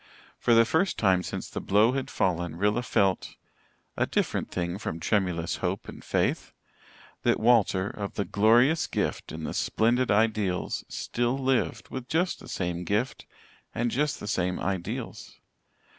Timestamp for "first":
0.65-0.97